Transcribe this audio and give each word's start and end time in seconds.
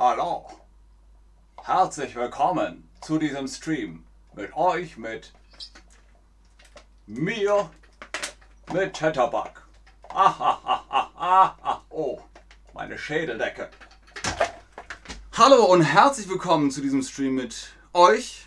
hallo. 0.00 0.46
Herzlich 1.62 2.16
willkommen 2.16 2.88
zu 3.02 3.18
diesem 3.18 3.46
Stream. 3.46 4.06
Mit 4.34 4.56
euch, 4.56 4.96
mit 4.96 5.34
mir, 7.06 7.70
mit 8.72 8.98
Chatterbug. 8.98 9.68
Oh, 11.90 12.18
meine 12.72 12.96
Schädeldecke. 12.96 13.68
Hallo 15.36 15.66
und 15.66 15.82
herzlich 15.82 16.30
willkommen 16.30 16.70
zu 16.70 16.80
diesem 16.80 17.02
Stream 17.02 17.34
mit 17.34 17.74
euch, 17.92 18.46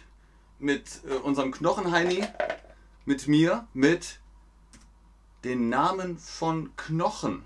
mit 0.58 1.02
äh, 1.08 1.13
unserem 1.17 1.52
Knochenheini, 1.52 2.26
mit 3.05 3.27
mir, 3.27 3.67
mit 3.73 4.20
den 5.44 5.70
Namen 5.70 6.17
von 6.17 6.76
Knochen. 6.77 7.45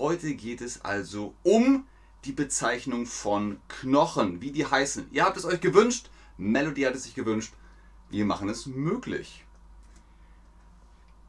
Heute 0.00 0.34
geht 0.34 0.60
es 0.60 0.84
also 0.84 1.34
um 1.44 1.86
die 2.24 2.32
Bezeichnung 2.32 3.06
von 3.06 3.60
Knochen, 3.68 4.40
wie 4.40 4.52
die 4.52 4.66
heißen. 4.66 5.08
Ihr 5.10 5.24
habt 5.24 5.36
es 5.36 5.44
euch 5.44 5.60
gewünscht, 5.60 6.10
Melody 6.36 6.82
hat 6.82 6.94
es 6.94 7.04
sich 7.04 7.14
gewünscht. 7.14 7.52
Wir 8.08 8.24
machen 8.24 8.48
es 8.48 8.66
möglich. 8.66 9.44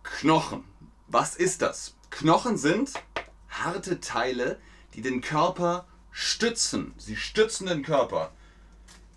Knochen. 0.03 0.63
Was 1.07 1.35
ist 1.35 1.61
das? 1.61 1.95
Knochen 2.09 2.57
sind 2.57 2.93
harte 3.49 3.99
Teile, 3.99 4.59
die 4.93 5.01
den 5.01 5.21
Körper 5.21 5.85
stützen. 6.11 6.93
Sie 6.97 7.15
stützen 7.15 7.67
den 7.67 7.83
Körper. 7.83 8.31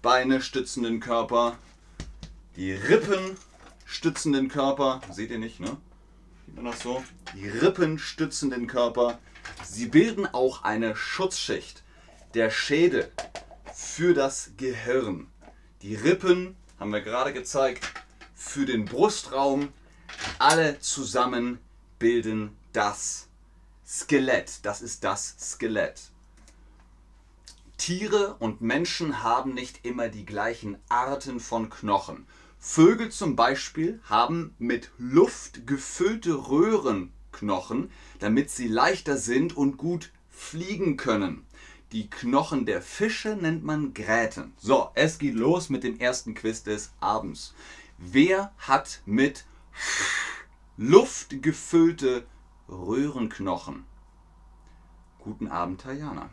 Beine 0.03 0.43
stützen 0.43 0.83
den 0.83 1.01
Körper. 1.01 1.59
Die 2.57 2.73
Rippen 2.73 3.37
stützen 3.85 4.33
den 4.33 4.49
Körper. 4.49 5.01
Seht 5.11 5.31
ihr 5.31 5.39
nicht, 5.39 5.61
ne? 5.61 5.77
Sieht 6.47 6.57
man 6.57 6.67
das 6.67 6.81
so? 6.81 7.03
Die 7.35 7.49
Rippen 7.49 7.99
stützen 7.99 8.51
den 8.51 8.67
Körper. 8.67 9.19
Sie 9.65 9.87
bilden 9.87 10.27
auch 10.27 10.63
eine 10.63 10.97
Schutzschicht. 10.97 11.83
Der 12.35 12.51
Schädel 12.51 13.11
für 13.73 14.15
das 14.15 14.53
Gehirn. 14.57 15.29
Die 15.83 15.95
Rippen, 15.95 16.57
haben 16.79 16.93
wir 16.93 17.01
gerade 17.01 17.33
gezeigt, 17.33 17.85
für 18.35 18.67
den 18.67 18.85
Brustraum. 18.85 19.73
Alle 20.39 20.79
zusammen 20.81 21.59
bilden 21.99 22.57
das 22.73 23.29
Skelett. 23.87 24.65
Das 24.65 24.83
ist 24.83 25.05
das 25.05 25.37
Skelett. 25.39 26.11
Tiere 27.77 28.37
und 28.39 28.61
Menschen 28.61 29.23
haben 29.23 29.53
nicht 29.53 29.85
immer 29.85 30.09
die 30.09 30.25
gleichen 30.25 30.79
Arten 30.89 31.41
von 31.41 31.69
Knochen. 31.69 32.27
Vögel 32.59 33.11
zum 33.11 33.37
Beispiel 33.37 34.01
haben 34.05 34.55
mit 34.59 34.91
Luft 34.97 35.67
gefüllte 35.67 36.33
Röhrenknochen, 37.35 37.91
damit 38.19 38.51
sie 38.51 38.69
leichter 38.69 39.17
sind 39.17 39.57
und 39.57 39.77
gut 39.77 40.13
fliegen 40.31 40.97
können. 40.97 41.47
Die 41.93 42.11
Knochen 42.11 42.67
der 42.67 42.83
Fische 42.83 43.37
nennt 43.37 43.65
man 43.65 43.95
Gräten. 43.95 44.53
So, 44.59 44.91
es 44.95 45.19
geht 45.19 45.35
los 45.35 45.69
mit 45.69 45.85
dem 45.85 45.99
ersten 45.99 46.35
Quiz 46.35 46.63
des 46.63 46.93
Abends. 47.01 47.55
Wer 47.99 48.53
hat 48.59 49.03
mit 49.07 49.45
Luft 50.77 51.43
gefüllte 51.43 52.27
Röhrenknochen? 52.69 53.85
Guten 55.21 55.49
Abend, 55.49 55.83
Tajana. 55.83 56.31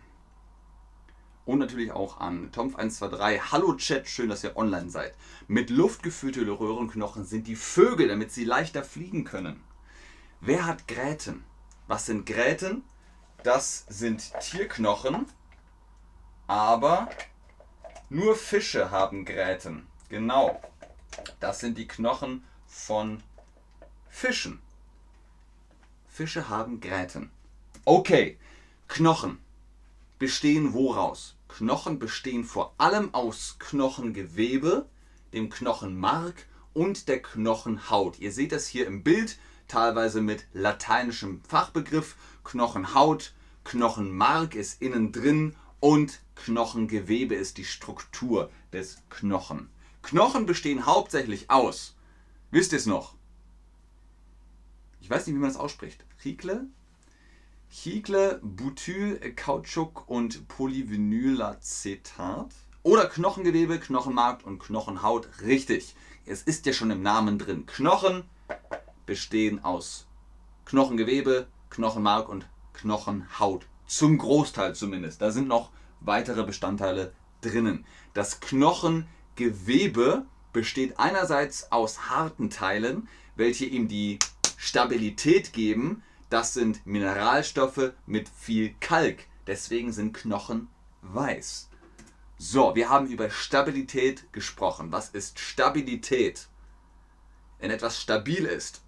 Und 1.46 1.60
natürlich 1.60 1.92
auch 1.92 2.20
an 2.20 2.52
Tomf123. 2.52 3.52
Hallo 3.52 3.76
Chat, 3.76 4.08
schön, 4.08 4.30
dass 4.30 4.44
ihr 4.44 4.58
online 4.58 4.90
seid. 4.90 5.14
Mit 5.48 5.70
Luft 5.70 6.02
gefüllte 6.02 6.48
Röhrenknochen 6.48 7.26
sind 7.26 7.48
die 7.48 7.56
Vögel, 7.56 8.08
damit 8.08 8.32
sie 8.32 8.46
leichter 8.46 8.84
fliegen 8.84 9.26
können. 9.26 9.62
Wer 10.44 10.66
hat 10.66 10.88
Gräten? 10.88 11.44
Was 11.86 12.08
sind 12.08 12.25
Gräten? 12.25 12.84
Das 13.44 13.86
sind 13.89 14.34
Tierknochen, 14.39 15.28
aber 16.48 17.10
nur 18.10 18.36
Fische 18.36 18.89
haben 18.89 19.23
Gräten. 19.23 19.88
Genau. 20.10 20.60
Das 21.39 21.60
sind 21.60 21.77
die 21.77 21.88
Knochen 21.88 22.43
von 22.66 23.21
Fischen. 24.10 24.60
Fische 26.08 26.49
haben 26.49 26.82
Gräten. 26.82 27.30
Okay, 27.86 28.39
Knochen 28.87 29.37
bestehen 30.17 30.73
woraus? 30.73 31.36
Knochen 31.49 31.99
bestehen 31.99 32.45
vor 32.45 32.73
allem 32.80 33.14
aus 33.14 33.58
Knochengewebe, 33.60 34.87
dem 35.33 35.52
Knochenmark 35.52 36.48
und 36.73 37.08
der 37.08 37.21
Knochenhaut. 37.21 38.17
Ihr 38.17 38.32
seht 38.32 38.52
das 38.52 38.66
hier 38.66 38.87
im 38.87 39.04
Bild, 39.04 39.37
teilweise 39.71 40.21
mit 40.21 40.45
lateinischem 40.54 41.42
Fachbegriff. 41.48 42.17
Knochenhaut, 42.43 43.33
Knochenmark 43.64 44.55
ist 44.55 44.82
innen 44.82 45.14
drin 45.14 45.55
und 45.80 46.20
Knochengewebe 46.36 47.36
ist 47.36 47.58
die 47.58 47.65
Struktur 47.65 48.49
des 48.73 48.98
Knochen. 49.10 49.70
Knochen 50.02 50.45
bestehen 50.45 50.86
hauptsächlich 50.86 51.49
aus, 51.49 51.95
wisst 52.49 52.73
ihr 52.73 52.80
es 52.80 52.86
noch? 52.86 53.15
Ich 54.99 55.10
weiß 55.10 55.26
nicht, 55.26 55.36
wie 55.36 55.39
man 55.39 55.49
das 55.49 55.60
ausspricht. 55.60 56.04
Riekle, 56.26 56.67
Chicle, 57.71 58.42
Butyl, 58.43 59.33
Kautschuk 59.36 60.10
und 60.10 60.49
Polyvinylacetat. 60.49 62.54
Oder 62.83 63.08
Knochengewebe, 63.08 63.80
Knochenmark 63.80 64.45
und 64.45 64.60
Knochenhaut. 64.60 65.30
Richtig. 65.43 65.95
Es 66.26 66.43
ist 66.43 66.65
ja 66.65 66.73
schon 66.73 66.92
im 66.92 67.02
Namen 67.02 67.39
drin. 67.39 67.65
Knochen 67.65 68.26
bestehen 69.11 69.61
aus 69.61 70.08
Knochengewebe, 70.64 71.48
Knochenmark 71.70 72.30
und 72.30 72.48
Knochenhaut. 72.72 73.66
Zum 73.86 74.17
Großteil 74.17 74.73
zumindest. 74.73 75.22
Da 75.22 75.32
sind 75.32 75.49
noch 75.49 75.70
weitere 75.99 76.44
Bestandteile 76.45 77.11
drinnen. 77.42 77.86
Das 78.14 78.39
Knochengewebe 78.39 80.26
besteht 80.54 80.98
einerseits 80.98 81.73
aus 81.73 82.10
harten 82.10 82.49
Teilen, 82.49 83.10
welche 83.36 83.66
ihm 83.66 83.89
die 83.89 84.17
Stabilität 84.55 85.52
geben, 85.52 86.04
das 86.30 86.54
sind 86.54 86.86
Mineralstoffe 86.86 87.92
mit 88.05 88.30
viel 88.30 88.76
Kalk. 88.80 89.26
Deswegen 89.45 89.92
sind 89.92 90.14
Knochen 90.14 90.70
weiß. 91.02 91.67
So, 92.38 92.76
wir 92.76 92.88
haben 92.88 93.08
über 93.08 93.30
Stabilität 93.30 94.32
gesprochen. 94.32 94.93
Was 94.93 95.10
ist 95.10 95.38
Stabilität? 95.38 96.48
Wenn 97.61 97.72
etwas 97.72 98.02
stabil 98.02 98.44
ist, 98.44 98.82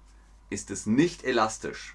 ist 0.50 0.72
es 0.72 0.86
nicht 0.86 1.22
elastisch. 1.22 1.94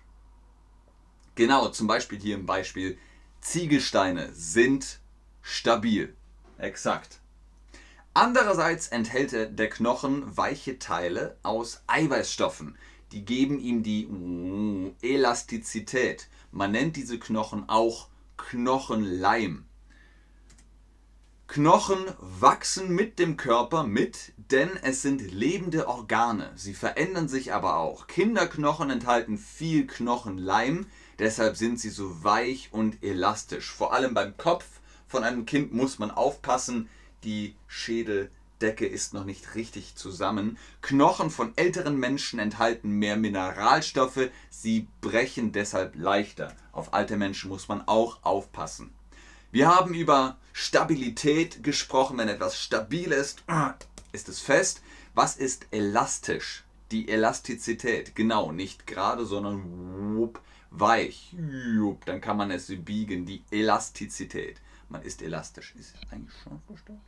Genau, 1.35 1.67
zum 1.67 1.87
Beispiel 1.87 2.19
hier 2.19 2.35
im 2.35 2.45
Beispiel, 2.45 2.97
Ziegelsteine 3.41 4.29
sind 4.33 4.99
stabil. 5.41 6.15
Exakt. 6.57 7.19
Andererseits 8.13 8.87
enthält 8.87 9.59
der 9.59 9.69
Knochen 9.69 10.37
weiche 10.37 10.79
Teile 10.79 11.37
aus 11.43 11.83
Eiweißstoffen 11.87 12.77
die 13.11 13.25
geben 13.25 13.59
ihm 13.59 13.83
die 13.83 14.07
Elastizität. 15.01 16.27
Man 16.51 16.71
nennt 16.71 16.95
diese 16.95 17.19
Knochen 17.19 17.67
auch 17.67 18.07
Knochenleim. 18.37 19.65
Knochen 21.51 22.05
wachsen 22.19 22.93
mit 22.93 23.17
dem 23.17 23.35
Körper 23.35 23.81
mit, 23.81 24.33
denn 24.37 24.69
es 24.83 25.01
sind 25.01 25.31
lebende 25.31 25.87
Organe. 25.87 26.51
Sie 26.55 26.75
verändern 26.75 27.27
sich 27.27 27.53
aber 27.53 27.77
auch. 27.77 28.05
Kinderknochen 28.05 28.91
enthalten 28.91 29.39
viel 29.39 29.87
Knochenleim, 29.87 30.85
deshalb 31.17 31.57
sind 31.57 31.79
sie 31.79 31.89
so 31.89 32.23
weich 32.23 32.69
und 32.71 33.03
elastisch. 33.03 33.71
Vor 33.71 33.93
allem 33.93 34.13
beim 34.13 34.37
Kopf 34.37 34.63
von 35.07 35.23
einem 35.23 35.47
Kind 35.47 35.73
muss 35.73 35.97
man 35.97 36.11
aufpassen, 36.11 36.87
die 37.23 37.55
Schädel 37.65 38.29
Decke 38.61 38.85
ist 38.85 39.15
noch 39.15 39.25
nicht 39.25 39.55
richtig 39.55 39.95
zusammen. 39.95 40.55
Knochen 40.83 41.31
von 41.31 41.53
älteren 41.55 41.97
Menschen 41.97 42.37
enthalten 42.37 42.91
mehr 42.91 43.17
Mineralstoffe, 43.17 44.29
sie 44.51 44.87
brechen 45.01 45.51
deshalb 45.51 45.95
leichter. 45.95 46.55
Auf 46.73 46.93
alte 46.93 47.17
Menschen 47.17 47.49
muss 47.49 47.67
man 47.67 47.87
auch 47.87 48.19
aufpassen. 48.21 48.93
Wir 49.51 49.67
haben 49.67 49.95
über 49.95 50.37
Stabilität 50.53 51.63
gesprochen. 51.63 52.17
Wenn 52.17 52.27
etwas 52.27 52.59
stabil 52.59 53.11
ist, 53.11 53.43
ist 54.11 54.29
es 54.29 54.39
fest. 54.39 54.81
Was 55.15 55.37
ist 55.37 55.67
elastisch? 55.71 56.63
Die 56.91 57.09
Elastizität. 57.09 58.15
Genau, 58.15 58.51
nicht 58.51 58.85
gerade, 58.85 59.25
sondern 59.25 60.29
weich. 60.69 61.35
Dann 62.05 62.21
kann 62.21 62.37
man 62.37 62.51
es 62.51 62.67
biegen. 62.67 63.25
Die 63.25 63.43
Elastizität. 63.49 64.61
Man 64.87 65.01
ist 65.01 65.21
elastisch. 65.21 65.73
Ist 65.79 65.95
eigentlich 66.11 66.33
schon 66.43 66.61
verstanden? 66.67 67.01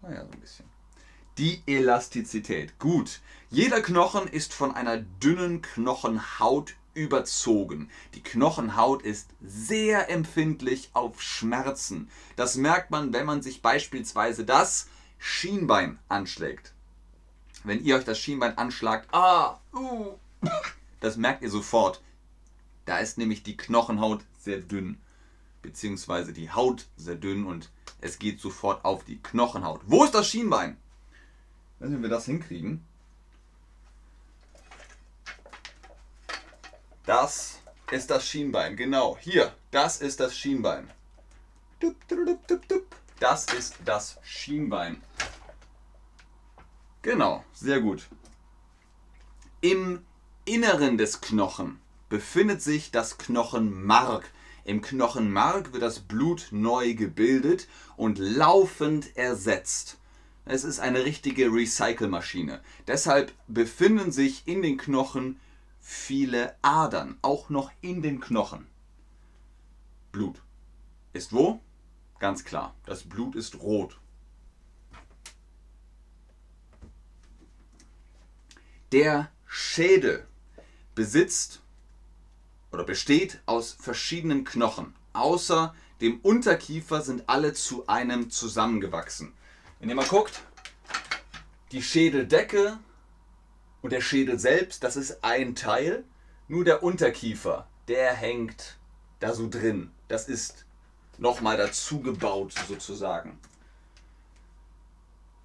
Naja, 0.00 0.24
so 0.24 0.32
ein 0.32 0.40
bisschen. 0.40 0.66
Die 1.38 1.62
Elastizität. 1.66 2.78
Gut. 2.78 3.20
Jeder 3.50 3.80
Knochen 3.82 4.26
ist 4.26 4.54
von 4.54 4.74
einer 4.74 4.98
dünnen 4.98 5.62
Knochenhaut 5.62 6.74
überzogen. 6.94 7.90
Die 8.14 8.22
Knochenhaut 8.22 9.02
ist 9.02 9.30
sehr 9.40 10.10
empfindlich 10.10 10.90
auf 10.92 11.22
Schmerzen. 11.22 12.10
Das 12.36 12.56
merkt 12.56 12.90
man, 12.90 13.12
wenn 13.12 13.26
man 13.26 13.42
sich 13.42 13.62
beispielsweise 13.62 14.44
das 14.44 14.88
Schienbein 15.18 15.98
anschlägt. 16.08 16.74
Wenn 17.64 17.82
ihr 17.84 17.96
euch 17.96 18.04
das 18.04 18.18
Schienbein 18.18 18.58
anschlagt, 18.58 19.12
ah, 19.14 19.58
uh, 19.72 20.18
das 21.00 21.16
merkt 21.16 21.42
ihr 21.42 21.50
sofort. 21.50 22.02
Da 22.84 22.98
ist 22.98 23.18
nämlich 23.18 23.42
die 23.42 23.56
Knochenhaut 23.56 24.24
sehr 24.38 24.58
dünn. 24.58 25.00
beziehungsweise 25.62 26.32
die 26.32 26.50
Haut 26.50 26.86
sehr 26.96 27.14
dünn 27.14 27.46
und 27.46 27.70
es 28.00 28.18
geht 28.18 28.40
sofort 28.40 28.84
auf 28.84 29.04
die 29.04 29.22
Knochenhaut. 29.22 29.80
Wo 29.86 30.02
ist 30.02 30.14
das 30.14 30.28
Schienbein? 30.28 30.76
Wenn 31.78 32.02
wir 32.02 32.08
das 32.08 32.26
hinkriegen. 32.26 32.84
Das 37.12 37.60
ist 37.90 38.10
das 38.10 38.26
Schienbein, 38.26 38.74
genau. 38.74 39.18
Hier, 39.20 39.54
das 39.70 40.00
ist 40.00 40.18
das 40.18 40.34
Schienbein. 40.34 40.88
Das 43.20 43.44
ist 43.52 43.76
das 43.84 44.18
Schienbein. 44.22 45.02
Genau, 47.02 47.44
sehr 47.52 47.82
gut. 47.82 48.08
Im 49.60 50.02
Inneren 50.46 50.96
des 50.96 51.20
Knochen 51.20 51.82
befindet 52.08 52.62
sich 52.62 52.92
das 52.92 53.18
Knochenmark. 53.18 54.30
Im 54.64 54.80
Knochenmark 54.80 55.74
wird 55.74 55.82
das 55.82 56.00
Blut 56.00 56.46
neu 56.50 56.94
gebildet 56.94 57.68
und 57.98 58.18
laufend 58.18 59.14
ersetzt. 59.18 59.98
Es 60.46 60.64
ist 60.64 60.80
eine 60.80 61.04
richtige 61.04 61.52
Recycle-Maschine. 61.52 62.62
Deshalb 62.86 63.34
befinden 63.48 64.12
sich 64.12 64.48
in 64.48 64.62
den 64.62 64.78
Knochen 64.78 65.38
viele 65.82 66.56
Adern, 66.62 67.18
auch 67.20 67.50
noch 67.50 67.70
in 67.82 68.00
den 68.00 68.20
Knochen. 68.20 68.66
Blut 70.12 70.40
ist 71.12 71.32
wo? 71.32 71.60
Ganz 72.18 72.44
klar, 72.44 72.74
das 72.86 73.02
Blut 73.02 73.34
ist 73.34 73.56
rot. 73.60 73.98
Der 78.92 79.30
Schädel 79.46 80.26
besitzt 80.94 81.62
oder 82.70 82.84
besteht 82.84 83.40
aus 83.46 83.72
verschiedenen 83.72 84.44
Knochen. 84.44 84.94
Außer 85.12 85.74
dem 86.00 86.20
Unterkiefer 86.20 87.02
sind 87.02 87.28
alle 87.28 87.54
zu 87.54 87.86
einem 87.86 88.30
zusammengewachsen. 88.30 89.32
Wenn 89.80 89.88
ihr 89.88 89.94
mal 89.94 90.06
guckt, 90.06 90.42
die 91.72 91.82
Schädeldecke 91.82 92.78
und 93.82 93.92
der 93.92 94.00
Schädel 94.00 94.38
selbst, 94.38 94.82
das 94.84 94.96
ist 94.96 95.22
ein 95.22 95.54
Teil. 95.54 96.04
Nur 96.48 96.64
der 96.64 96.82
Unterkiefer, 96.82 97.66
der 97.88 98.14
hängt 98.14 98.78
da 99.20 99.34
so 99.34 99.48
drin. 99.48 99.90
Das 100.08 100.28
ist 100.28 100.64
nochmal 101.18 101.56
dazu 101.56 102.00
gebaut 102.00 102.54
sozusagen. 102.68 103.38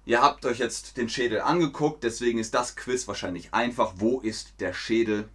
Ihr 0.04 0.22
habt 0.22 0.46
euch 0.46 0.58
jetzt 0.58 0.96
den 0.96 1.08
Schädel 1.08 1.40
angeguckt, 1.42 2.02
deswegen 2.02 2.38
ist 2.38 2.54
das 2.54 2.76
Quiz 2.76 3.06
wahrscheinlich 3.08 3.52
einfach. 3.52 3.94
Wo 3.96 4.20
ist 4.20 4.54
der 4.60 4.72
Schädel? 4.72 5.28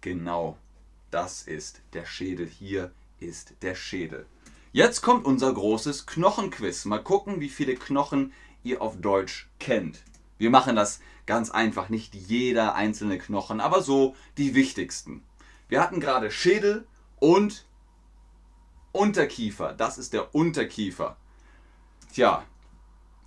Genau, 0.00 0.58
das 1.10 1.42
ist 1.42 1.80
der 1.92 2.04
Schädel. 2.04 2.48
Hier 2.48 2.90
ist 3.20 3.54
der 3.62 3.74
Schädel. 3.74 4.26
Jetzt 4.72 5.02
kommt 5.02 5.24
unser 5.24 5.52
großes 5.54 6.06
Knochenquiz. 6.06 6.84
Mal 6.84 7.02
gucken, 7.02 7.38
wie 7.38 7.48
viele 7.48 7.76
Knochen 7.76 8.32
ihr 8.64 8.82
auf 8.82 9.00
Deutsch 9.00 9.48
kennt. 9.60 10.02
Wir 10.44 10.50
machen 10.50 10.76
das 10.76 11.00
ganz 11.24 11.50
einfach, 11.50 11.88
nicht 11.88 12.14
jeder 12.14 12.74
einzelne 12.74 13.16
Knochen, 13.16 13.62
aber 13.62 13.80
so 13.80 14.14
die 14.36 14.54
wichtigsten. 14.54 15.24
Wir 15.70 15.80
hatten 15.80 16.00
gerade 16.00 16.30
Schädel 16.30 16.86
und 17.18 17.64
Unterkiefer. 18.92 19.72
Das 19.72 19.96
ist 19.96 20.12
der 20.12 20.34
Unterkiefer. 20.34 21.16
Tja, 22.12 22.44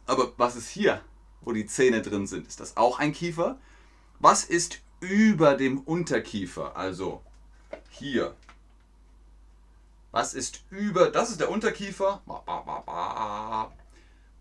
aber 0.06 0.31
was 0.38 0.56
ist 0.56 0.69
hier, 0.69 1.02
wo 1.42 1.54
die 1.54 1.66
Zähne 1.66 2.04
drin 2.04 2.28
sind? 2.28 2.48
Ist 2.48 2.60
das 2.60 2.78
auch 2.78 3.00
ein 3.00 3.14
Kiefer? 3.14 3.58
Was 4.19 4.44
ist 4.44 4.81
über 5.00 5.56
dem 5.56 5.80
Unterkiefer? 5.80 6.78
Also 6.78 7.24
hier. 7.90 8.36
Was 10.12 10.36
ist 10.36 10.62
über, 10.69 11.10
das 11.10 11.31
ist 11.31 11.40
der 11.40 11.50
Unterkiefer. 11.50 12.22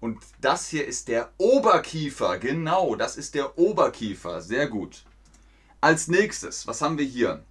Und 0.06 0.20
das 0.40 0.68
hier 0.68 0.86
ist 0.86 1.08
der 1.08 1.32
Oberkiefer. 1.36 2.38
Genau, 2.38 2.94
das 2.94 3.16
ist 3.16 3.34
der 3.34 3.58
Oberkiefer. 3.58 4.40
Sehr 4.40 4.68
gut. 4.68 5.02
Als 5.80 6.06
nächstes, 6.06 6.64
was 6.68 6.80
haben 6.80 6.96
wir 6.96 7.04
hier? 7.04 7.42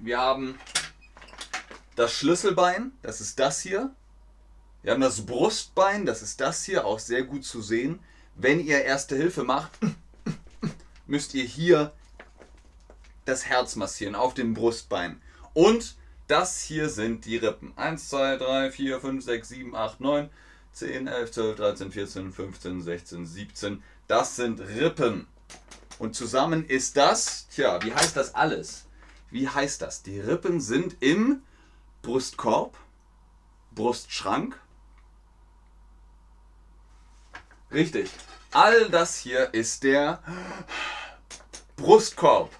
Wir 0.00 0.18
haben 0.18 0.58
das 1.94 2.12
Schlüsselbein, 2.12 2.90
das 3.02 3.20
ist 3.20 3.38
das 3.38 3.60
hier. 3.60 3.94
Wir 4.82 4.90
haben 4.90 5.00
das 5.00 5.24
Brustbein, 5.24 6.04
das 6.04 6.20
ist 6.20 6.40
das 6.40 6.64
hier, 6.64 6.84
auch 6.84 6.98
sehr 6.98 7.22
gut 7.22 7.44
zu 7.44 7.62
sehen. 7.62 8.00
Wenn 8.34 8.58
ihr 8.58 8.82
Erste 8.82 9.14
Hilfe 9.14 9.44
macht, 9.44 9.70
müsst 11.06 11.32
ihr 11.34 11.44
hier 11.44 11.92
das 13.24 13.44
Herz 13.46 13.76
massieren 13.76 14.16
auf 14.16 14.34
dem 14.34 14.52
Brustbein. 14.52 15.22
Und 15.54 15.94
das 16.26 16.60
hier 16.60 16.88
sind 16.88 17.24
die 17.24 17.36
Rippen. 17.36 17.72
1, 17.76 18.08
2, 18.08 18.36
3, 18.36 18.72
4, 18.72 19.00
5, 19.00 19.24
6, 19.24 19.48
7, 19.48 19.76
8, 19.76 20.00
9, 20.00 20.30
10, 20.72 21.06
11, 21.06 21.32
12, 21.32 21.56
13, 21.56 21.92
14, 21.92 22.32
15, 22.32 22.82
16, 22.82 23.26
17. 23.26 23.82
Das 24.06 24.36
sind 24.36 24.60
Rippen. 24.60 25.26
Und 25.98 26.14
zusammen 26.14 26.64
ist 26.64 26.96
das, 26.96 27.48
tja, 27.48 27.82
wie 27.82 27.92
heißt 27.92 28.16
das 28.16 28.34
alles? 28.34 28.86
Wie 29.30 29.48
heißt 29.48 29.82
das? 29.82 30.02
Die 30.02 30.20
Rippen 30.20 30.60
sind 30.60 30.96
im 31.00 31.42
Brustkorb, 32.02 32.78
Brustschrank. 33.72 34.58
Richtig. 37.72 38.10
All 38.52 38.88
das 38.88 39.18
hier 39.18 39.52
ist 39.52 39.82
der 39.82 40.22
Brustkorb. 41.76 42.50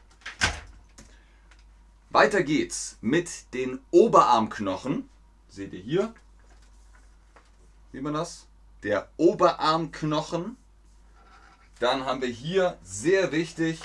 Weiter 2.11 2.43
geht's 2.43 2.99
mit 3.01 3.55
den 3.55 3.81
Oberarmknochen. 3.91 5.09
Seht 5.49 5.73
ihr 5.73 5.81
hier? 5.81 6.15
Sieht 7.93 8.03
man 8.03 8.15
das? 8.15 8.47
Der 8.83 9.09
Oberarmknochen. 9.17 10.57
Dann 11.81 12.05
haben 12.05 12.23
wir 12.23 12.29
hier 12.29 12.77
sehr 12.83 13.33
wichtig 13.33 13.81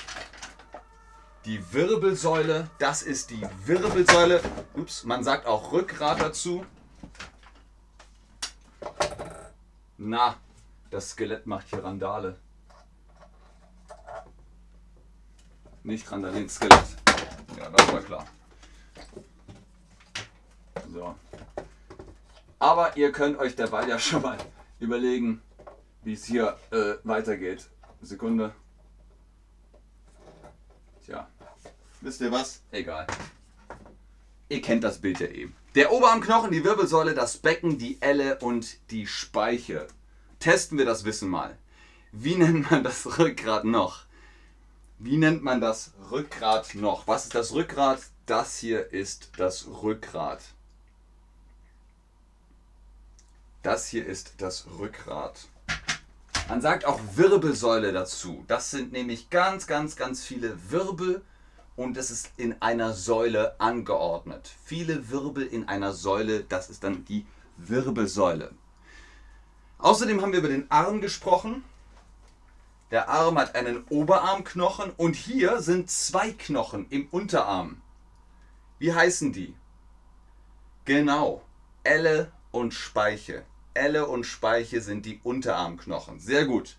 die 1.45 1.73
Wirbelsäule, 1.73 2.69
das 2.79 3.01
ist 3.01 3.29
die 3.29 3.41
Wirbelsäule. 3.65 4.41
Ups, 4.75 5.03
man 5.03 5.23
sagt 5.23 5.45
auch 5.45 5.71
Rückgrat 5.71 6.21
dazu. 6.21 6.65
Na, 9.97 10.37
das 10.89 11.11
Skelett 11.11 11.45
macht 11.45 11.67
hier 11.69 11.83
Randale. 11.83 12.37
Nicht 15.83 16.09
Randalin, 16.09 16.49
Skelett. 16.49 16.85
Ja, 17.57 17.69
das 17.69 17.91
war 17.91 18.01
klar. 18.01 18.27
So. 20.93 21.15
Aber 22.63 22.95
ihr 22.95 23.11
könnt 23.11 23.37
euch 23.39 23.57
derweil 23.57 23.89
ja 23.89 23.99
schon 23.99 24.21
mal 24.21 24.37
überlegen, 24.79 25.41
wie 26.03 26.13
es 26.13 26.23
hier 26.23 26.57
äh, 26.71 26.93
weitergeht. 27.03 27.69
Sekunde. 28.01 28.55
Tja, 31.05 31.27
wisst 31.99 32.21
ihr 32.21 32.31
was? 32.31 32.61
Egal. 32.71 33.05
Ihr 34.47 34.61
kennt 34.61 34.85
das 34.85 34.99
Bild 34.99 35.19
ja 35.19 35.27
eben. 35.27 35.53
Der 35.75 35.91
Oberarmknochen, 35.91 36.51
die 36.51 36.63
Wirbelsäule, 36.63 37.13
das 37.13 37.35
Becken, 37.35 37.79
die 37.79 37.97
Elle 37.99 38.39
und 38.39 38.89
die 38.91 39.07
Speiche. 39.07 39.85
Testen 40.39 40.77
wir 40.77 40.85
das 40.85 41.03
Wissen 41.03 41.29
mal. 41.29 41.57
Wie 42.13 42.37
nennt 42.37 42.71
man 42.71 42.81
das 42.81 43.17
Rückgrat 43.19 43.65
noch? 43.65 44.05
Wie 44.99 45.17
nennt 45.17 45.43
man 45.43 45.59
das 45.59 45.91
Rückgrat 46.11 46.75
noch? 46.75 47.07
Was 47.07 47.25
ist 47.25 47.35
das 47.35 47.51
Rückgrat? 47.51 47.99
Das 48.25 48.57
hier 48.57 48.93
ist 48.93 49.31
das 49.35 49.67
Rückgrat. 49.67 50.39
Das 53.63 53.87
hier 53.87 54.05
ist 54.05 54.33
das 54.39 54.67
Rückgrat. 54.77 55.47
Man 56.49 56.59
sagt 56.59 56.83
auch 56.83 56.99
Wirbelsäule 57.15 57.93
dazu. 57.93 58.43
Das 58.49 58.69
sind 58.69 58.91
nämlich 58.91 59.29
ganz, 59.29 59.67
ganz, 59.67 59.95
ganz 59.95 60.21
viele 60.21 60.69
Wirbel 60.69 61.21
und 61.77 61.95
es 61.95 62.11
ist 62.11 62.31
in 62.35 62.61
einer 62.61 62.91
Säule 62.91 63.57
angeordnet. 63.61 64.51
Viele 64.65 65.09
Wirbel 65.09 65.45
in 65.45 65.69
einer 65.69 65.93
Säule, 65.93 66.43
das 66.43 66.69
ist 66.69 66.83
dann 66.83 67.05
die 67.05 67.25
Wirbelsäule. 67.55 68.51
Außerdem 69.77 70.21
haben 70.21 70.33
wir 70.33 70.39
über 70.39 70.49
den 70.49 70.69
Arm 70.69 70.99
gesprochen. 70.99 71.63
Der 72.91 73.07
Arm 73.07 73.39
hat 73.39 73.55
einen 73.55 73.85
Oberarmknochen 73.87 74.91
und 74.97 75.15
hier 75.15 75.61
sind 75.61 75.89
zwei 75.89 76.31
Knochen 76.31 76.85
im 76.89 77.07
Unterarm. 77.11 77.81
Wie 78.77 78.93
heißen 78.93 79.31
die? 79.31 79.55
Genau, 80.83 81.43
Elle 81.83 82.29
und 82.51 82.73
Speiche. 82.73 83.45
Elle 83.73 84.07
und 84.07 84.25
Speiche 84.25 84.81
sind 84.81 85.05
die 85.05 85.19
Unterarmknochen. 85.23 86.19
Sehr 86.19 86.45
gut. 86.45 86.77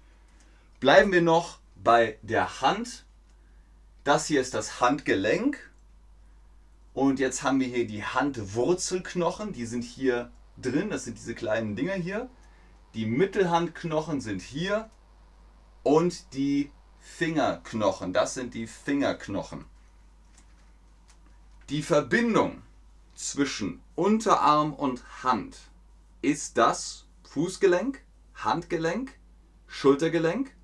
Bleiben 0.80 1.12
wir 1.12 1.22
noch 1.22 1.58
bei 1.82 2.18
der 2.22 2.60
Hand. 2.60 3.04
Das 4.04 4.26
hier 4.26 4.40
ist 4.40 4.54
das 4.54 4.80
Handgelenk. 4.80 5.70
Und 6.92 7.18
jetzt 7.18 7.42
haben 7.42 7.60
wir 7.60 7.66
hier 7.66 7.86
die 7.86 8.04
Handwurzelknochen. 8.04 9.52
Die 9.52 9.66
sind 9.66 9.82
hier 9.82 10.30
drin. 10.60 10.90
Das 10.90 11.04
sind 11.04 11.18
diese 11.18 11.34
kleinen 11.34 11.76
Dinger 11.76 11.94
hier. 11.94 12.28
Die 12.94 13.06
Mittelhandknochen 13.06 14.20
sind 14.20 14.42
hier. 14.42 14.90
Und 15.82 16.32
die 16.34 16.70
Fingerknochen. 17.00 18.12
Das 18.12 18.34
sind 18.34 18.54
die 18.54 18.66
Fingerknochen. 18.66 19.64
Die 21.70 21.82
Verbindung 21.82 22.62
zwischen 23.14 23.80
Unterarm 23.94 24.74
und 24.74 25.02
Hand, 25.22 25.56
ist 26.25 26.57
das 26.57 27.07
Fußgelenk, 27.25 28.00
Handgelenk, 28.35 29.12
Schultergelenk? 29.66 30.57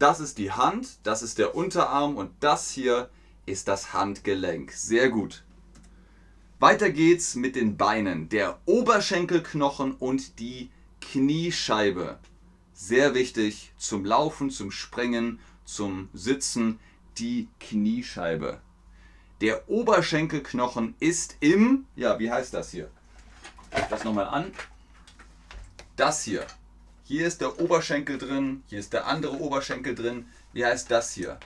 Das 0.00 0.18
ist 0.18 0.38
die 0.38 0.50
Hand, 0.50 0.98
das 1.04 1.22
ist 1.22 1.38
der 1.38 1.54
Unterarm 1.54 2.16
und 2.16 2.32
das 2.40 2.70
hier 2.70 3.08
ist 3.46 3.68
das 3.68 3.92
Handgelenk. 3.92 4.72
Sehr 4.72 5.10
gut. 5.10 5.44
Weiter 6.58 6.90
geht's 6.90 7.36
mit 7.36 7.54
den 7.54 7.76
Beinen. 7.76 8.28
Der 8.28 8.58
Oberschenkelknochen 8.66 9.92
und 9.92 10.40
die 10.40 10.70
Kniescheibe. 11.00 12.18
Sehr 12.72 13.14
wichtig 13.14 13.72
zum 13.76 14.04
Laufen, 14.04 14.50
zum 14.50 14.72
Springen, 14.72 15.38
zum 15.64 16.08
Sitzen. 16.12 16.80
Die 17.18 17.48
Kniescheibe. 17.60 18.60
Der 19.40 19.68
Oberschenkelknochen 19.68 20.96
ist 20.98 21.36
im, 21.38 21.86
ja, 21.94 22.18
wie 22.18 22.30
heißt 22.30 22.54
das 22.54 22.72
hier? 22.72 22.90
Das 23.70 24.04
nochmal 24.04 24.26
an. 24.26 24.52
Das 25.96 26.22
hier. 26.22 26.46
Hier 27.04 27.26
ist 27.26 27.40
der 27.40 27.58
Oberschenkel 27.60 28.18
drin, 28.18 28.62
hier 28.66 28.78
ist 28.78 28.92
der 28.92 29.06
andere 29.06 29.40
Oberschenkel 29.40 29.94
drin. 29.94 30.26
Wie 30.52 30.64
heißt 30.64 30.90
das 30.90 31.12
hier? 31.14 31.38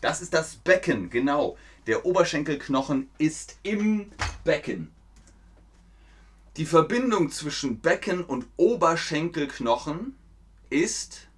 Das 0.00 0.20
ist 0.20 0.34
das 0.34 0.56
Becken, 0.56 1.10
genau. 1.10 1.56
Der 1.86 2.04
Oberschenkelknochen 2.04 3.08
ist 3.18 3.58
im 3.62 4.10
Becken. 4.44 4.92
Die 6.56 6.66
Verbindung 6.66 7.30
zwischen 7.30 7.80
Becken 7.80 8.24
und 8.24 8.46
Oberschenkelknochen 8.56 10.16
ist 10.70 11.28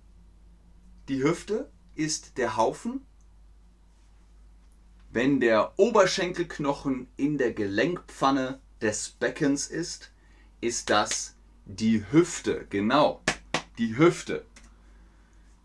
die 1.09 1.23
Hüfte, 1.23 1.71
ist 1.95 2.39
der 2.39 2.57
Haufen. 2.57 3.05
Wenn 5.11 5.41
der 5.41 5.79
Oberschenkelknochen 5.79 7.07
in 7.17 7.39
der 7.39 7.53
Gelenkpfanne 7.53 8.61
des 8.81 9.11
Beckens 9.11 9.67
ist, 9.67 10.11
ist 10.61 10.91
das 10.91 11.35
die 11.65 12.05
Hüfte. 12.11 12.67
Genau, 12.71 13.23
die 13.79 13.97
Hüfte. 13.97 14.45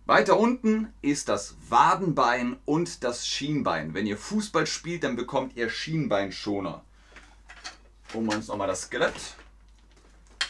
Weiter 0.06 0.39
unten 0.39 0.92
ist 1.01 1.30
das 1.30 1.56
Wadenbein 1.70 2.58
und 2.66 3.04
das 3.04 3.28
Schienbein. 3.28 3.94
Wenn 3.94 4.08
ihr 4.08 4.18
Fußball 4.18 4.66
spielt, 4.66 5.04
dann 5.04 5.16
bekommt 5.16 5.56
ihr 5.56 5.70
Schienbeinschoner. 5.70 6.84
Holen 8.13 8.25
wir 8.25 8.36
uns 8.36 8.48
nochmal 8.48 8.68
das 8.68 8.84
Skelett. 8.84 9.36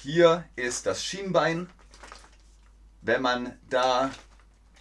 Hier 0.01 0.45
ist 0.55 0.85
das 0.85 1.03
Schienbein. 1.03 1.69
Wenn 3.01 3.21
man 3.21 3.59
da 3.69 4.11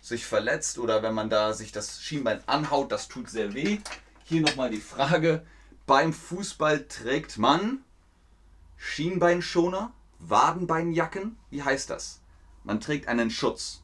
sich 0.00 0.25
verletzt 0.25 0.78
oder 0.78 1.02
wenn 1.02 1.14
man 1.14 1.28
da 1.28 1.52
sich 1.54 1.73
das 1.73 2.00
Schienbein 2.00 2.40
anhaut, 2.47 2.92
das 2.92 3.08
tut 3.08 3.28
sehr 3.28 3.54
weh. 3.54 3.80
Hier 4.25 4.42
nochmal 4.42 4.70
die 4.70 4.80
Frage, 4.80 5.44
beim 5.88 6.12
Fußball 6.12 6.87
trägt 6.87 7.38
man 7.38 7.83
Schienbeinschoner, 8.76 9.92
Wadenbeinjacken? 10.21 11.37
Wie 11.50 11.62
heißt 11.62 11.90
das? 11.90 12.21
Man 12.62 12.78
trägt 12.80 13.09
einen 13.09 13.30
Schutz. 13.30 13.83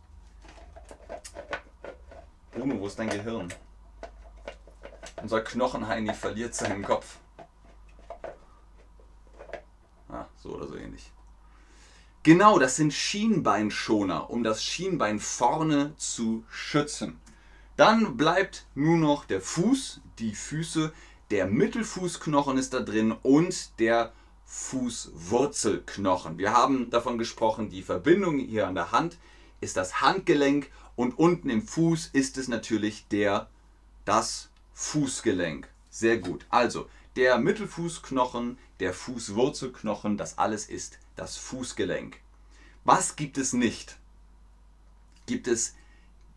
Bruno, 2.53 2.79
wo 2.79 2.87
ist 2.87 2.99
dein 2.99 3.09
Gehirn? 3.09 3.53
Unser 5.23 5.41
Knochenheini 5.41 6.13
verliert 6.13 6.55
seinen 6.55 6.85
Kopf. 6.85 7.17
Ah, 10.11 10.27
so 10.37 10.51
oder 10.51 10.69
so 10.69 10.77
ähnlich. 10.77 11.11
Genau, 12.23 12.59
das 12.59 12.77
sind 12.77 12.93
Schienbeinschoner, 12.93 14.29
um 14.29 14.45
das 14.45 14.63
Schienbein 14.63 15.19
vorne 15.19 15.97
zu 15.97 16.45
schützen. 16.51 17.19
Dann 17.77 18.19
bleibt 18.19 18.67
nur 18.75 18.99
noch 18.99 19.25
der 19.25 19.41
Fuß, 19.41 20.03
die 20.19 20.35
Füße, 20.35 20.93
der 21.31 21.47
Mittelfußknochen 21.47 22.59
ist 22.59 22.75
da 22.75 22.81
drin 22.81 23.12
und 23.23 23.78
der 23.78 24.12
Fußwurzelknochen. 24.47 26.38
Wir 26.38 26.52
haben 26.52 26.90
davon 26.90 27.19
gesprochen, 27.19 27.71
die 27.71 27.83
Verbindung 27.83 28.38
hier 28.38 28.69
an 28.69 28.75
der 28.75 28.93
Hand 28.93 29.16
ist 29.61 29.76
das 29.76 30.00
Handgelenk 30.00 30.71
und 30.97 31.19
unten 31.19 31.50
im 31.50 31.66
Fuß 31.66 32.11
ist 32.12 32.37
es 32.38 32.49
natürlich 32.49 33.09
der, 33.09 33.49
das 34.04 34.50
Fußgelenk. 34.75 35.69
Sehr 35.90 36.19
gut. 36.19 36.47
Also 36.50 36.88
der 37.16 37.38
Mittelfußknochen, 37.38 38.59
der 38.81 38.93
Fußwurzelknochen, 38.93 40.16
das 40.16 40.38
alles 40.38 40.66
ist 40.66 40.99
das 41.16 41.37
Fußgelenk. 41.37 42.19
Was 42.85 43.16
gibt 43.16 43.38
es 43.38 43.52
nicht? 43.52 43.97
Gibt 45.26 45.49
es 45.49 45.75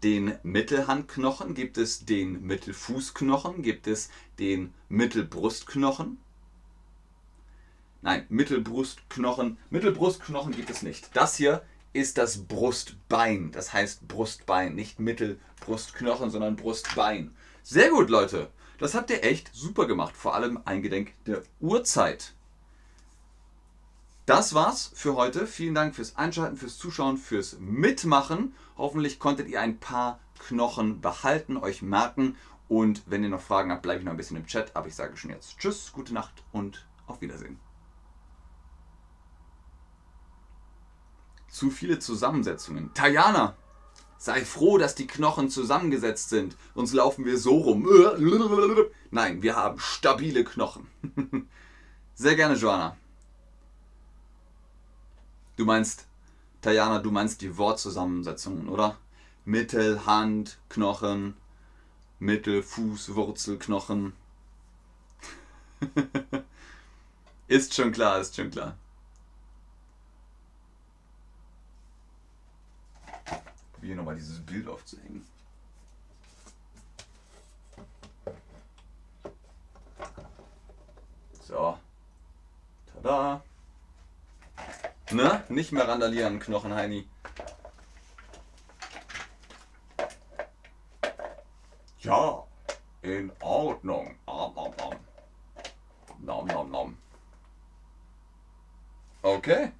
den 0.03 0.37
Mittelhandknochen? 0.43 1.53
Gibt 1.53 1.77
es 1.77 2.05
den 2.05 2.43
Mittelfußknochen? 2.45 3.61
Gibt 3.61 3.87
es 3.87 4.09
den 4.39 4.73
Mittelbrustknochen? 4.89 6.19
Nein, 8.01 8.25
Mittelbrustknochen. 8.29 9.57
Mittelbrustknochen 9.69 10.55
gibt 10.55 10.69
es 10.69 10.81
nicht. 10.81 11.09
Das 11.15 11.35
hier 11.35 11.63
ist 11.93 12.17
das 12.17 12.45
Brustbein. 12.45 13.51
Das 13.51 13.73
heißt 13.73 14.07
Brustbein, 14.07 14.75
nicht 14.75 14.99
Mittelbrustknochen, 14.99 16.29
sondern 16.29 16.55
Brustbein. 16.55 17.35
Sehr 17.63 17.89
gut, 17.89 18.09
Leute. 18.09 18.49
Das 18.77 18.93
habt 18.93 19.09
ihr 19.09 19.23
echt 19.23 19.49
super 19.53 19.87
gemacht. 19.87 20.15
Vor 20.15 20.35
allem 20.35 20.59
eingedenk 20.65 21.13
der 21.25 21.41
Uhrzeit. 21.59 22.33
Das 24.27 24.53
war's 24.53 24.91
für 24.93 25.15
heute. 25.15 25.47
Vielen 25.47 25.73
Dank 25.73 25.95
fürs 25.95 26.17
Einschalten, 26.17 26.57
fürs 26.57 26.77
Zuschauen, 26.77 27.17
fürs 27.17 27.57
Mitmachen. 27.61 28.53
Hoffentlich 28.77 29.19
konntet 29.19 29.47
ihr 29.47 29.61
ein 29.61 29.79
paar 29.79 30.19
Knochen 30.37 30.99
behalten, 30.99 31.55
euch 31.55 31.81
merken. 31.81 32.35
Und 32.67 33.03
wenn 33.05 33.23
ihr 33.23 33.29
noch 33.29 33.41
Fragen 33.41 33.71
habt, 33.71 33.83
bleibe 33.83 33.99
ich 33.99 34.05
noch 34.05 34.11
ein 34.11 34.17
bisschen 34.17 34.35
im 34.35 34.45
Chat. 34.45 34.75
Aber 34.75 34.87
ich 34.87 34.95
sage 34.95 35.15
schon 35.15 35.31
jetzt 35.31 35.57
Tschüss, 35.59 35.93
gute 35.93 36.13
Nacht 36.13 36.43
und 36.51 36.85
auf 37.07 37.21
Wiedersehen. 37.21 37.57
zu 41.47 41.71
viele 41.71 41.97
Zusammensetzungen. 41.97 42.93
Tajana, 42.93 43.55
sei 44.17 44.43
froh, 44.43 44.77
dass 44.77 44.93
die 44.93 45.07
Knochen 45.07 45.49
zusammengesetzt 45.49 46.29
sind, 46.29 46.55
sonst 46.75 46.93
laufen 46.93 47.25
wir 47.25 47.37
so 47.37 47.57
rum. 47.57 47.87
Nein, 49.09 49.41
wir 49.41 49.55
haben 49.55 49.79
stabile 49.79 50.43
Knochen. 50.43 50.87
Sehr 52.13 52.35
gerne, 52.35 52.55
Joanna. 52.55 52.97
Du 55.57 55.65
meinst, 55.65 56.05
Tajana, 56.61 56.99
du 56.99 57.11
meinst 57.11 57.41
die 57.41 57.57
Wortzusammensetzungen, 57.57 58.69
oder? 58.69 58.97
Mittel, 59.43 60.05
Hand, 60.05 60.59
Knochen, 60.69 61.35
Mittel, 62.19 62.63
Fuß, 62.63 63.15
Wurzel, 63.15 63.57
Knochen. 63.59 64.13
ist 67.47 67.73
schon 67.73 67.91
klar, 67.91 68.19
ist 68.19 68.35
schon 68.35 68.51
klar. 68.51 68.77
hier 73.87 73.95
nochmal 73.95 74.15
dieses 74.15 74.39
Bild 74.41 74.67
aufzuhängen. 74.67 75.25
So. 81.47 81.77
Tada. 82.93 83.41
Ne? 85.11 85.43
Nicht 85.47 85.71
mehr 85.71 85.87
randalieren, 85.87 86.39
Knochenheini. 86.39 87.07
Ja, 91.99 92.43
in 93.01 93.31
Ordnung. 93.39 94.15
Nom, 94.25 94.53
nom, 94.53 94.73
nom. 94.77 94.95
Nom, 96.19 96.47
nom, 96.47 96.71
nom. 96.71 96.97
Okay. 99.21 99.71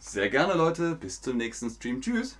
Sehr 0.00 0.30
gerne, 0.30 0.54
Leute. 0.54 0.94
Bis 0.94 1.20
zum 1.20 1.36
nächsten 1.36 1.68
Stream. 1.70 2.00
Tschüss. 2.00 2.38